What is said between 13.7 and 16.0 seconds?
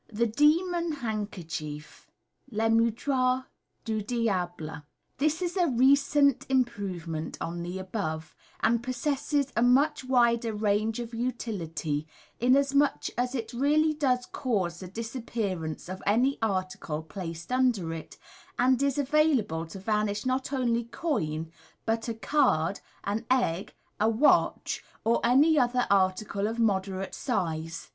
does cause the disappearance